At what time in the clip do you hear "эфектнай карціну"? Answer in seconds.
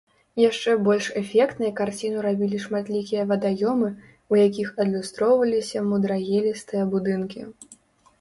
1.19-2.23